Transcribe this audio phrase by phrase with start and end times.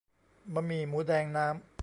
[0.53, 1.77] บะหมี่หมูแดง น้ำ